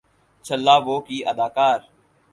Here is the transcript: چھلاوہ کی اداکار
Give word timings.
چھلاوہ 0.45 0.95
کی 1.07 1.17
اداکار 1.31 1.79